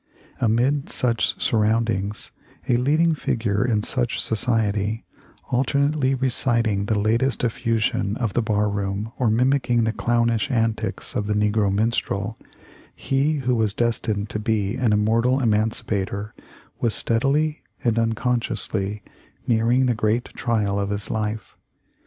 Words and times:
Amid 0.39 0.89
such 0.89 1.39
surroundings, 1.39 2.31
a 2.67 2.77
leading 2.77 3.13
figure 3.13 3.63
in 3.63 3.83
such 3.83 4.19
society, 4.19 5.05
alternately 5.51 6.15
reciting 6.15 6.85
the 6.87 6.97
latest 6.97 7.43
effusion 7.43 8.17
of 8.17 8.33
the 8.33 8.41
bar 8.41 8.67
room 8.67 9.11
or 9.19 9.29
mimicking 9.29 9.83
the 9.83 9.91
clownish 9.91 10.49
antics 10.49 11.13
of 11.13 11.27
the 11.27 11.35
negro 11.35 11.71
minstrel, 11.71 12.35
he 12.95 13.33
who 13.45 13.53
was 13.53 13.75
destined 13.75 14.29
to 14.31 14.39
be 14.39 14.73
an 14.75 14.91
im 14.91 15.05
mortal 15.05 15.39
emancipator, 15.39 16.33
was 16.79 16.95
steadily 16.95 17.61
and 17.83 17.99
unconsciously 17.99 19.03
nearing 19.45 19.85
the 19.85 19.93
great 19.93 20.25
trial 20.35 20.79
of 20.79 20.89
his 20.89 21.11
life. 21.11 21.55